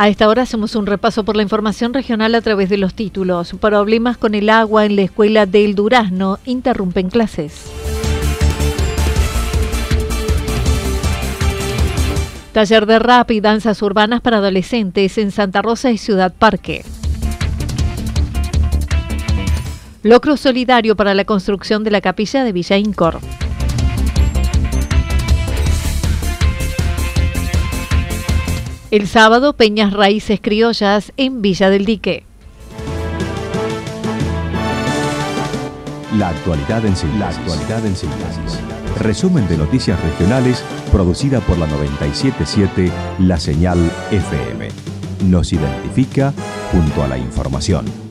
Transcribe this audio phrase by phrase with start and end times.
[0.00, 3.52] A esta hora hacemos un repaso por la información regional a través de los títulos.
[3.60, 7.70] Problemas con el agua en la escuela del Durazno interrumpen clases.
[12.52, 16.82] Taller de rap y danzas urbanas para adolescentes en Santa Rosa y Ciudad Parque.
[20.02, 23.20] Locro solidario para la construcción de la capilla de Villa Incor.
[28.90, 32.24] El sábado, Peñas Raíces Criollas en Villa del Dique.
[36.16, 37.20] La actualidad en síntesis.
[37.20, 38.60] La actualidad en síntesis.
[38.98, 43.78] Resumen de noticias regionales producida por la 977 La Señal
[44.10, 44.68] FM.
[45.26, 46.34] Nos identifica
[46.72, 48.09] junto a la información.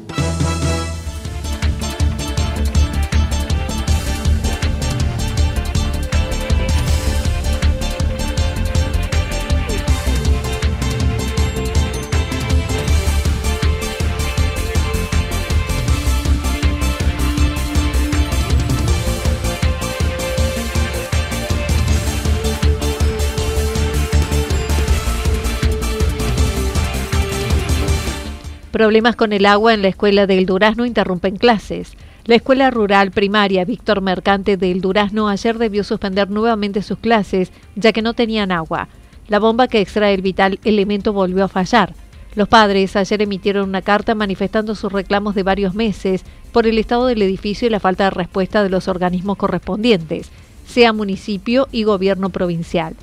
[28.79, 31.97] Problemas con el agua en la escuela del Durazno interrumpen clases.
[32.23, 37.91] La escuela rural primaria Víctor Mercante del Durazno ayer debió suspender nuevamente sus clases ya
[37.91, 38.87] que no tenían agua.
[39.27, 41.93] La bomba que extrae el vital elemento volvió a fallar.
[42.35, 46.23] Los padres ayer emitieron una carta manifestando sus reclamos de varios meses
[46.53, 50.31] por el estado del edificio y la falta de respuesta de los organismos correspondientes,
[50.65, 52.95] sea municipio y gobierno provincial.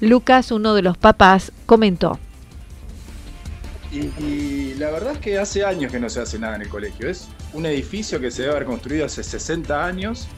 [0.00, 2.18] Lucas, uno de los papás, comentó.
[3.92, 7.08] Y, la verdad es que hace años que no se hace nada en el colegio.
[7.08, 10.28] Es un edificio que se debe haber construido hace 60 años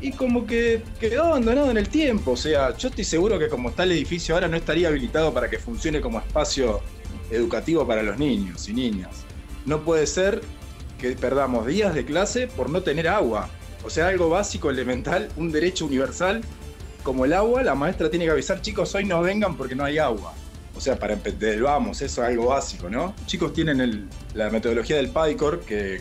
[0.00, 2.32] y como que quedó abandonado en el tiempo.
[2.32, 5.48] O sea, yo estoy seguro que como está el edificio ahora no estaría habilitado para
[5.48, 6.80] que funcione como espacio
[7.30, 9.24] educativo para los niños y niñas.
[9.64, 10.42] No puede ser
[10.98, 13.48] que perdamos días de clase por no tener agua.
[13.84, 16.42] O sea, algo básico, elemental, un derecho universal
[17.02, 19.98] como el agua, la maestra tiene que avisar, chicos, hoy no vengan porque no hay
[19.98, 20.34] agua.
[20.78, 23.12] O sea, para empezar, vamos, eso es algo básico, ¿no?
[23.26, 26.00] Chicos tienen la metodología del PADICOR, que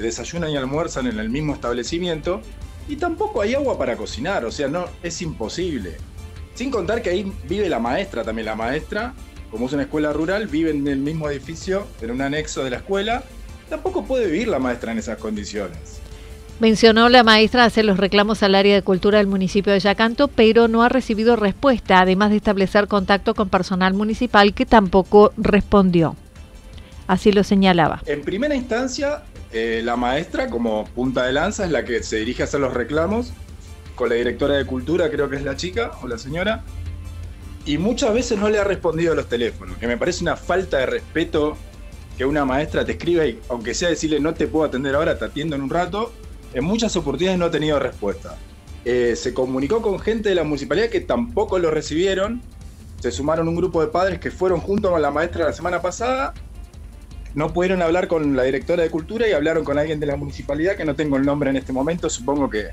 [0.00, 2.40] desayunan y almuerzan en el mismo establecimiento,
[2.88, 5.96] y tampoco hay agua para cocinar, o sea, no, es imposible.
[6.54, 9.12] Sin contar que ahí vive la maestra también, la maestra,
[9.50, 12.76] como es una escuela rural, vive en el mismo edificio, en un anexo de la
[12.76, 13.24] escuela,
[13.68, 16.01] tampoco puede vivir la maestra en esas condiciones.
[16.62, 20.68] Mencionó la maestra hacer los reclamos al área de cultura del municipio de Yacanto, pero
[20.68, 26.14] no ha recibido respuesta, además de establecer contacto con personal municipal que tampoco respondió.
[27.08, 28.00] Así lo señalaba.
[28.06, 32.42] En primera instancia, eh, la maestra, como punta de lanza, es la que se dirige
[32.42, 33.32] a hacer los reclamos,
[33.96, 36.62] con la directora de cultura, creo que es la chica o la señora,
[37.66, 40.78] y muchas veces no le ha respondido a los teléfonos, que me parece una falta
[40.78, 41.56] de respeto
[42.16, 45.24] que una maestra te escriba y aunque sea decirle no te puedo atender ahora, te
[45.24, 46.12] atiendo en un rato,
[46.54, 48.36] en muchas oportunidades no ha tenido respuesta.
[48.84, 52.42] Eh, se comunicó con gente de la municipalidad que tampoco lo recibieron.
[53.00, 56.34] Se sumaron un grupo de padres que fueron junto con la maestra la semana pasada.
[57.34, 60.76] No pudieron hablar con la directora de cultura y hablaron con alguien de la municipalidad,
[60.76, 62.66] que no tengo el nombre en este momento, supongo que,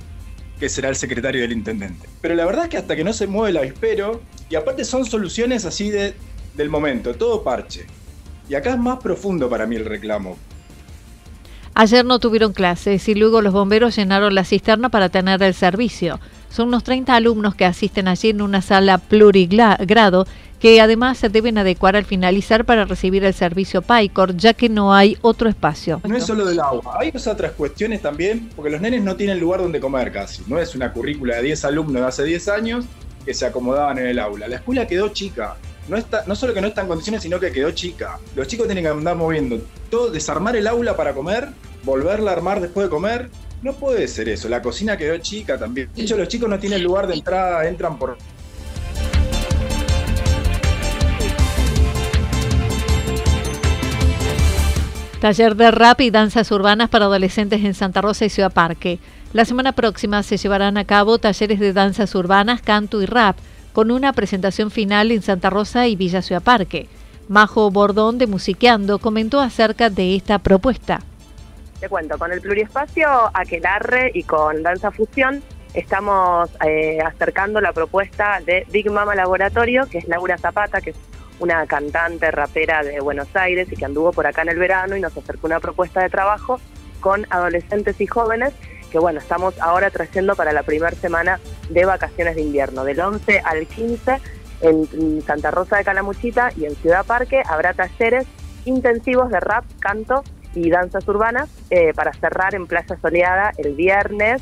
[0.59, 2.09] que será el secretario del intendente.
[2.19, 5.05] Pero la verdad es que hasta que no se mueve el avispero, y aparte son
[5.05, 6.13] soluciones así de,
[6.55, 7.85] del momento, todo parche.
[8.49, 10.37] Y acá es más profundo para mí el reclamo,
[11.81, 16.19] Ayer no tuvieron clases y luego los bomberos llenaron la cisterna para tener el servicio.
[16.49, 20.27] Son unos 30 alumnos que asisten allí en una sala plurigrado
[20.59, 24.93] que además se deben adecuar al finalizar para recibir el servicio PICOR, ya que no
[24.93, 26.01] hay otro espacio.
[26.05, 29.61] No es solo del agua, hay otras cuestiones también, porque los nenes no tienen lugar
[29.61, 30.43] donde comer casi.
[30.47, 32.85] No es una currícula de 10 alumnos de hace 10 años
[33.23, 34.49] que se acomodaban en el aula.
[34.49, 35.55] La escuela quedó chica.
[35.87, 38.19] No, está, no solo que no está en condiciones, sino que quedó chica.
[38.35, 41.47] Los chicos tienen que andar moviendo todo, desarmar el aula para comer
[41.83, 43.29] volverla a armar después de comer.
[43.61, 44.47] No puede ser eso.
[44.47, 45.89] La cocina quedó chica también.
[45.93, 48.17] De hecho, los chicos no tienen lugar de entrada, entran por.
[55.19, 58.99] Taller de rap y danzas urbanas para adolescentes en Santa Rosa y Ciudad Parque.
[59.33, 63.35] La semana próxima se llevarán a cabo talleres de danzas urbanas, canto y rap,
[63.73, 66.87] con una presentación final en Santa Rosa y Villa Ciudad Parque.
[67.27, 71.01] Majo Bordón de Musiqueando comentó acerca de esta propuesta.
[71.79, 75.41] Te cuento, con el Pluriespacio Aquelarre y con Danza Fusión
[75.73, 80.97] estamos eh, acercando la propuesta de Big Mama Laboratorio, que es Laura Zapata, que es
[81.39, 84.99] una cantante rapera de Buenos Aires y que anduvo por acá en el verano y
[84.99, 86.59] nos acercó una propuesta de trabajo
[86.99, 88.53] con adolescentes y jóvenes
[88.91, 91.39] que bueno, estamos ahora trayendo para la primera semana
[91.69, 94.17] de vacaciones de invierno, del 11 al 15
[94.61, 97.41] en Santa Rosa de Calamuchita y en Ciudad Parque.
[97.47, 98.25] Habrá talleres
[98.65, 100.23] intensivos de rap, canto
[100.55, 104.41] y danzas urbanas eh, para cerrar en Playa Soleada el viernes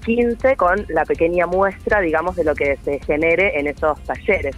[0.00, 4.56] 15 eh, con la pequeña muestra, digamos, de lo que se genere en esos talleres.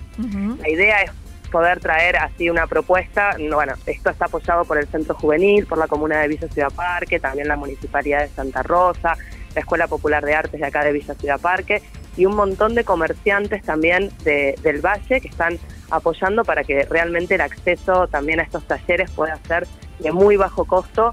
[0.61, 1.11] La idea es
[1.51, 5.89] poder traer así una propuesta, bueno, esto está apoyado por el Centro Juvenil, por la
[5.89, 9.17] Comuna de Villa Ciudad Parque, también la Municipalidad de Santa Rosa,
[9.55, 11.83] la Escuela Popular de Artes de acá de Villa Ciudad Parque
[12.17, 15.59] y un montón de comerciantes también del Valle que están
[15.91, 19.67] apoyando para que realmente el acceso también a estos talleres pueda ser
[20.03, 21.13] de muy bajo costo.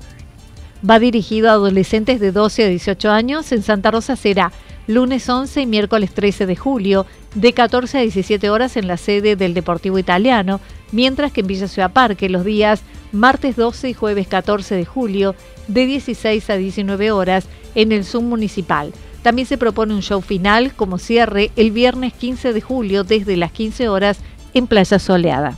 [0.88, 3.52] Va dirigido a adolescentes de 12 a 18 años.
[3.52, 4.52] En Santa Rosa será
[4.88, 7.06] lunes 11 y miércoles 13 de julio,
[7.36, 10.62] de 14 a 17 horas en la sede del Deportivo Italiano,
[10.92, 12.82] mientras que en Villa Ciudad Parque los días
[13.12, 15.36] martes 12 y jueves 14 de julio,
[15.68, 18.94] de 16 a 19 horas en el Zoom Municipal.
[19.24, 23.52] También se propone un show final como cierre el viernes 15 de julio desde las
[23.52, 24.20] 15 horas
[24.54, 25.58] en Playa Soleada.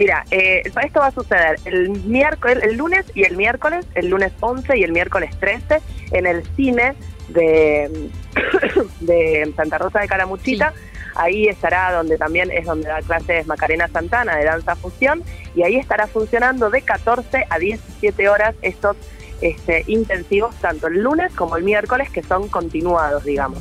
[0.00, 4.32] Mira, eh, esto va a suceder el miércoles, el lunes y el miércoles, el lunes
[4.40, 5.82] 11 y el miércoles 13
[6.12, 6.94] en el cine
[7.28, 8.08] de,
[9.00, 10.72] de Santa Rosa de Caramuchita.
[11.16, 15.22] Ahí estará donde también es donde da clases Macarena Santana de danza fusión
[15.54, 18.96] y ahí estará funcionando de 14 a 17 horas estos
[19.42, 23.58] este, intensivos tanto el lunes como el miércoles que son continuados, digamos.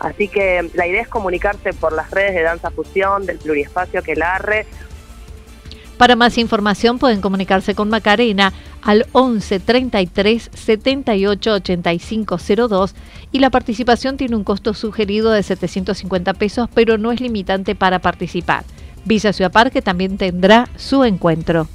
[0.00, 4.16] Así que la idea es comunicarse por las redes de Danza Fusión, del Pluriespacio que
[4.16, 4.66] la arre
[5.98, 8.52] para más información pueden comunicarse con Macarena
[8.82, 12.94] al 11 33 78 85 02
[13.30, 18.00] y la participación tiene un costo sugerido de 750 pesos, pero no es limitante para
[18.00, 18.64] participar.
[19.04, 21.68] Villa Ciudad Parque también tendrá su encuentro.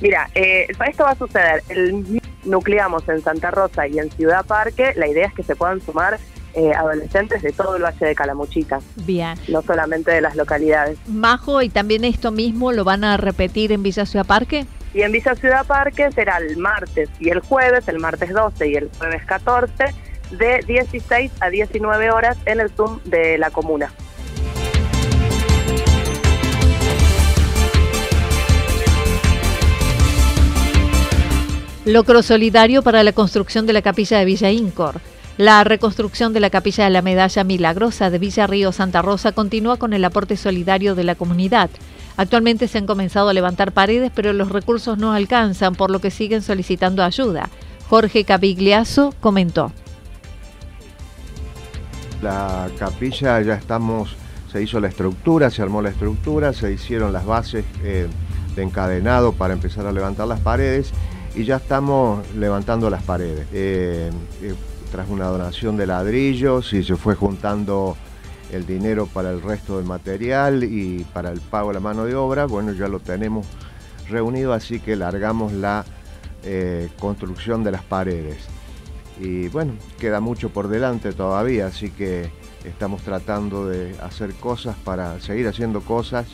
[0.00, 1.62] Mira, eh, esto va a suceder.
[1.68, 4.92] El, nucleamos en Santa Rosa y en Ciudad Parque.
[4.96, 6.18] La idea es que se puedan sumar
[6.54, 8.80] eh, adolescentes de todo el Valle de Calamuchita.
[8.96, 9.38] Bien.
[9.48, 10.98] No solamente de las localidades.
[11.06, 14.66] Majo, ¿y también esto mismo lo van a repetir en Villa Ciudad Parque?
[14.92, 18.74] Y en Villa Ciudad Parque será el martes y el jueves, el martes 12 y
[18.74, 19.94] el jueves 14,
[20.32, 23.92] de 16 a 19 horas en el Zoom de la comuna.
[31.84, 35.00] Locro solidario para la construcción de la capilla de Villa Incor.
[35.40, 39.78] La reconstrucción de la capilla de la Medalla Milagrosa de Villa Río Santa Rosa continúa
[39.78, 41.70] con el aporte solidario de la comunidad.
[42.18, 46.10] Actualmente se han comenzado a levantar paredes, pero los recursos no alcanzan, por lo que
[46.10, 47.48] siguen solicitando ayuda.
[47.88, 49.72] Jorge Cabigliazo comentó.
[52.20, 54.16] La capilla ya estamos,
[54.52, 58.08] se hizo la estructura, se armó la estructura, se hicieron las bases eh,
[58.54, 60.92] de encadenado para empezar a levantar las paredes
[61.34, 63.46] y ya estamos levantando las paredes.
[63.54, 64.10] Eh,
[64.42, 64.54] eh,
[64.90, 67.96] tras una donación de ladrillos y se fue juntando
[68.52, 72.14] el dinero para el resto del material y para el pago de la mano de
[72.14, 72.46] obra.
[72.46, 73.46] Bueno, ya lo tenemos
[74.08, 75.84] reunido, así que largamos la
[76.42, 78.38] eh, construcción de las paredes.
[79.20, 82.30] Y bueno, queda mucho por delante todavía, así que
[82.64, 86.26] estamos tratando de hacer cosas para seguir haciendo cosas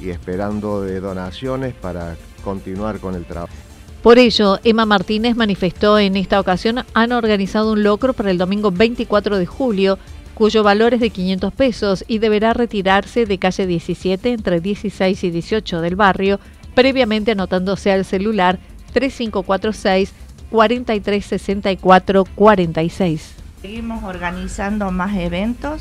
[0.00, 3.71] y esperando de donaciones para continuar con el trabajo.
[4.02, 8.72] Por ello, Emma Martínez manifestó en esta ocasión han organizado un locro para el domingo
[8.72, 9.96] 24 de julio,
[10.34, 15.30] cuyo valor es de 500 pesos y deberá retirarse de calle 17 entre 16 y
[15.30, 16.40] 18 del barrio,
[16.74, 18.58] previamente anotándose al celular
[18.92, 20.12] 3546
[20.50, 23.34] 43 64 46.
[23.62, 25.80] Seguimos organizando más eventos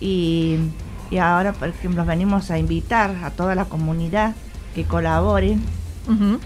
[0.00, 0.56] y,
[1.10, 4.34] y ahora, por ejemplo, venimos a invitar a toda la comunidad
[4.74, 5.62] que colaboren.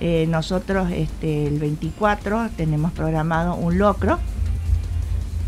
[0.00, 4.19] Eh, nosotros este, el 24 tenemos programado un locro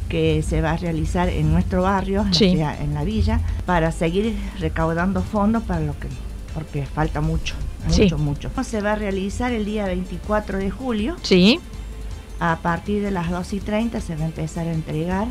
[0.09, 5.65] que se va a realizar en nuestro barrio, en la villa, para seguir recaudando fondos
[5.65, 6.09] para lo que
[6.55, 7.57] porque falta mucho,
[7.89, 8.51] mucho, mucho.
[8.63, 11.17] Se va a realizar el día 24 de julio.
[11.23, 11.59] Sí.
[12.39, 15.27] A partir de las 2 y 30 se va a empezar a entregar.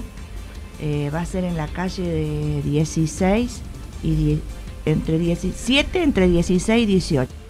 [0.81, 3.61] Eh, va a ser en la calle de 16
[4.03, 4.39] y
[4.85, 7.42] entre 17, entre 16 y 18.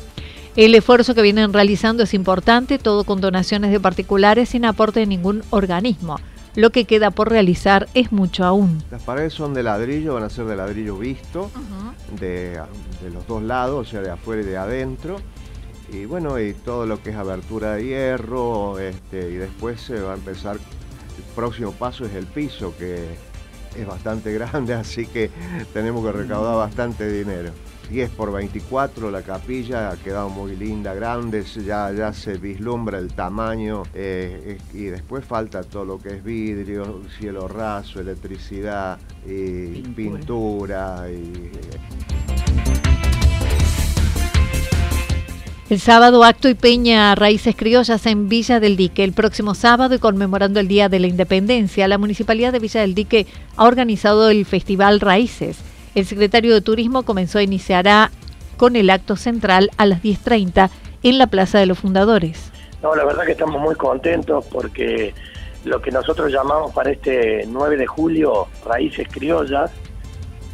[0.55, 5.07] El esfuerzo que vienen realizando es importante, todo con donaciones de particulares sin aporte de
[5.07, 6.19] ningún organismo.
[6.55, 8.83] Lo que queda por realizar es mucho aún.
[8.91, 11.49] Las paredes son de ladrillo, van a ser de ladrillo visto,
[12.19, 12.61] de,
[13.11, 15.15] los dos lados, o sea, de afuera y de adentro.
[15.91, 20.11] Y bueno, y todo lo que es abertura de hierro, este, y después se va
[20.11, 23.15] a empezar, el próximo paso es el piso, que
[23.75, 25.31] es bastante grande, así que
[25.73, 27.51] tenemos que recaudar bastante dinero.
[27.89, 33.13] 10 por 24, la capilla ha quedado muy linda, grande, ya, ya se vislumbra el
[33.13, 41.05] tamaño eh, y después falta todo lo que es vidrio, cielo raso, electricidad y pintura.
[41.11, 41.51] y,
[45.69, 49.03] El sábado, acto y peña Raíces Criollas en Villa del Dique.
[49.03, 52.93] El próximo sábado y conmemorando el Día de la Independencia, la Municipalidad de Villa del
[52.93, 53.25] Dique
[53.55, 55.57] ha organizado el Festival Raíces
[55.95, 58.11] el secretario de Turismo comenzó a iniciará
[58.57, 60.69] con el acto central a las 10.30
[61.03, 62.51] en la Plaza de los Fundadores.
[62.81, 65.13] No, la verdad que estamos muy contentos porque
[65.65, 69.71] lo que nosotros llamamos para este 9 de julio Raíces Criollas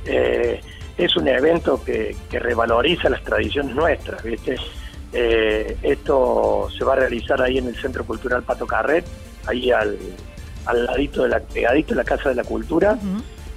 [0.06, 0.62] eh,
[0.98, 4.58] es un evento que, revaloriza las tradiciones nuestras, ¿viste?
[5.12, 9.06] Eh, esto se va a realizar ahí en el Centro Cultural Pato Carret,
[9.48, 9.98] ahí al,
[10.72, 13.00] ladito de la, pegadito de la Casa de la Cultura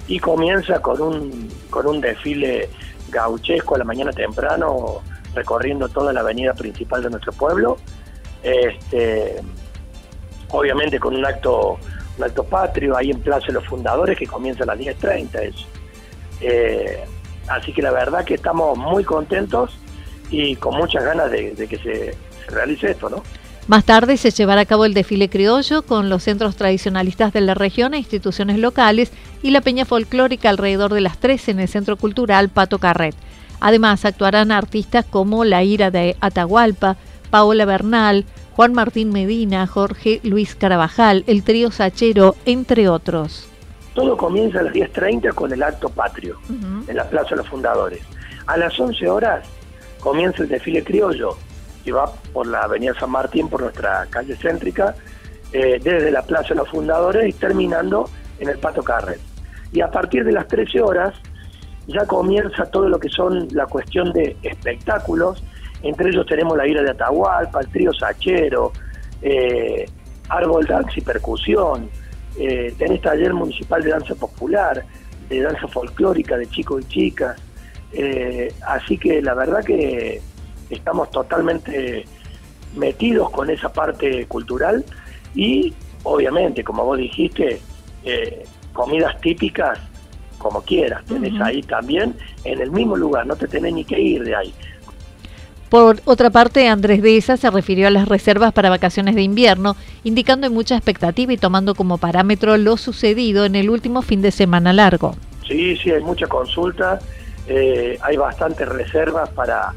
[0.07, 2.69] y comienza con un, con un desfile
[3.09, 5.01] gauchesco a la mañana temprano,
[5.33, 7.77] recorriendo toda la avenida principal de nuestro pueblo.
[8.41, 9.41] Este,
[10.49, 11.77] obviamente con un acto,
[12.17, 15.53] un acto patrio ahí en Plaza de los Fundadores que comienza a las 10.30.
[16.41, 17.03] Eh,
[17.47, 19.77] así que la verdad que estamos muy contentos
[20.29, 23.23] y con muchas ganas de, que se, se realice esto, ¿no?
[23.67, 27.53] Más tarde se llevará a cabo el desfile criollo con los centros tradicionalistas de la
[27.53, 31.95] región e instituciones locales y la peña folclórica alrededor de las 13 en el Centro
[31.95, 33.15] Cultural Pato Carret.
[33.61, 36.97] Además, actuarán artistas como La Ira de Atahualpa,
[37.29, 43.47] Paola Bernal, Juan Martín Medina, Jorge Luis Carabajal, el trío Sachero, entre otros.
[43.93, 46.37] Todo comienza a las 10.30 con el acto patrio
[46.85, 48.01] en la Plaza de los Fundadores.
[48.45, 49.45] A las 11 horas
[50.01, 51.37] comienza el desfile criollo
[51.83, 54.95] que va por la Avenida San Martín, por nuestra calle céntrica,
[55.51, 58.09] eh, desde la Plaza de los Fundadores y terminando
[58.39, 59.19] en el Pato Carret.
[59.71, 61.13] Y a partir de las 13 horas
[61.87, 65.43] ya comienza todo lo que son la cuestión de espectáculos,
[65.81, 68.71] entre ellos tenemos la ira de Atahualpa, el trío Sachero,
[69.21, 69.85] eh,
[70.29, 71.89] árbol dance y percusión,
[72.39, 74.83] eh, tenés taller municipal de danza popular,
[75.27, 77.37] de danza folclórica de chicos y chicas,
[77.91, 80.21] eh, así que la verdad que
[80.73, 82.05] estamos totalmente
[82.75, 84.83] metidos con esa parte cultural
[85.35, 87.61] y obviamente, como vos dijiste,
[88.03, 89.79] eh, comidas típicas
[90.37, 94.23] como quieras, tenés ahí también en el mismo lugar, no te tenés ni que ir
[94.23, 94.53] de ahí.
[95.69, 100.45] Por otra parte, Andrés Deza se refirió a las reservas para vacaciones de invierno, indicando
[100.45, 104.71] en mucha expectativa y tomando como parámetro lo sucedido en el último fin de semana
[104.71, 105.15] largo.
[105.47, 106.99] Sí, sí, hay mucha consulta,
[107.47, 109.73] eh, hay bastantes reservas para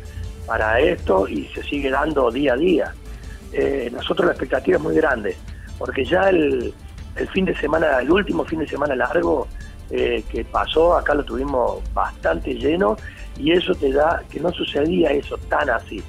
[0.46, 2.94] para esto y se sigue dando día a día.
[3.52, 5.36] Eh, nosotros la expectativa es muy grande,
[5.78, 6.72] porque ya el,
[7.32, 9.48] fin de semana, el último fin de semana largo
[9.90, 12.96] eh, que pasó, acá lo tuvimos bastante lleno
[13.38, 16.02] y eso te da que no sucedía eso tan así.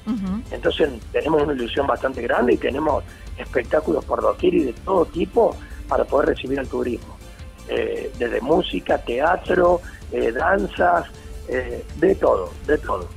[0.51, 3.03] Entonces tenemos una ilusión bastante grande y tenemos
[3.38, 5.56] espectáculos por doquier y de todo tipo
[5.88, 7.17] para poder recibir al turismo.
[7.70, 9.82] Eh, desde música, teatro,
[10.34, 11.06] danzas,
[11.48, 13.16] de todo, de todo.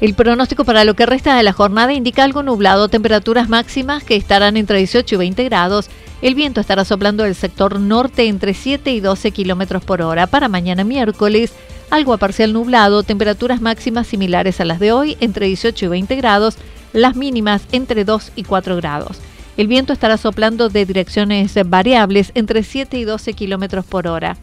[0.00, 4.14] El pronóstico para lo que resta de la jornada indica algo nublado, temperaturas máximas que
[4.14, 5.90] estarán entre 18 y 20 grados.
[6.22, 10.28] El viento estará soplando del sector norte entre 7 y 12 kilómetros por hora.
[10.28, 11.52] Para mañana miércoles,
[11.90, 16.14] algo a parcial nublado, temperaturas máximas similares a las de hoy, entre 18 y 20
[16.14, 16.58] grados,
[16.92, 19.18] las mínimas entre 2 y 4 grados.
[19.56, 24.36] El viento estará soplando de direcciones variables entre 7 y 12 kilómetros por hora.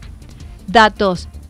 [0.66, 1.28] Datos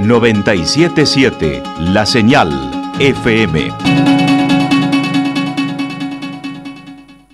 [0.00, 2.50] 977 La Señal
[2.98, 4.31] FM.